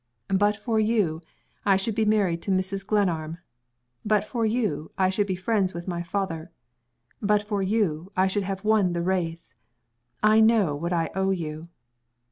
[0.33, 1.21] "But for you,
[1.63, 2.83] I should be married to Mrs.
[2.83, 3.37] Glenarm.
[4.03, 6.49] But for you, I should be friends with my father.
[7.21, 9.53] But for you, I should have won the race.
[10.23, 11.65] I know what I owe you."